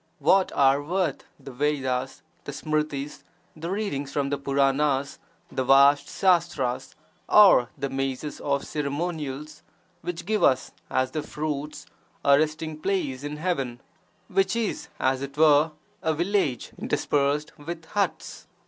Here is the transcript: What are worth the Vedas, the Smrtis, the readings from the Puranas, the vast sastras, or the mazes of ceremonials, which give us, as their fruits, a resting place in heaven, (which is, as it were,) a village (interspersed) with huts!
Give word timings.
What 0.17 0.51
are 0.53 0.81
worth 0.81 1.25
the 1.39 1.51
Vedas, 1.51 2.23
the 2.45 2.51
Smrtis, 2.51 3.21
the 3.55 3.69
readings 3.69 4.11
from 4.11 4.31
the 4.31 4.37
Puranas, 4.39 5.19
the 5.51 5.63
vast 5.63 6.09
sastras, 6.09 6.95
or 7.29 7.69
the 7.77 7.87
mazes 7.87 8.39
of 8.39 8.65
ceremonials, 8.65 9.61
which 10.01 10.25
give 10.25 10.41
us, 10.41 10.71
as 10.89 11.11
their 11.11 11.21
fruits, 11.21 11.85
a 12.25 12.35
resting 12.39 12.79
place 12.79 13.23
in 13.23 13.37
heaven, 13.37 13.79
(which 14.27 14.55
is, 14.55 14.87
as 14.99 15.21
it 15.21 15.37
were,) 15.37 15.69
a 16.01 16.15
village 16.15 16.71
(interspersed) 16.79 17.55
with 17.59 17.85
huts! 17.85 18.47